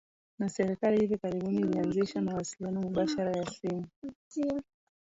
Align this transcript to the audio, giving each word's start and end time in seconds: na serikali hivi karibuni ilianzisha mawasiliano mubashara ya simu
na 0.39 0.49
serikali 0.49 0.99
hivi 0.99 1.17
karibuni 1.17 1.59
ilianzisha 1.61 2.21
mawasiliano 2.21 2.81
mubashara 2.81 3.31
ya 3.31 3.45
simu 3.49 3.87